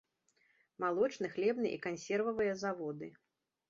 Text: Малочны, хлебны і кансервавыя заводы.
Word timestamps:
Малочны, 0.85 1.31
хлебны 1.35 1.67
і 1.77 1.81
кансервавыя 1.87 2.61
заводы. 2.67 3.17